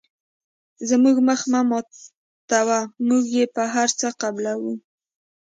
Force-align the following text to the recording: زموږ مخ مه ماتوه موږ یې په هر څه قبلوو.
زموږ 0.89 1.15
مخ 1.27 1.41
مه 1.51 1.61
ماتوه 1.69 2.79
موږ 3.07 3.23
یې 3.37 3.45
په 3.55 3.63
هر 3.73 3.89
څه 3.99 4.07
قبلوو. 4.21 4.73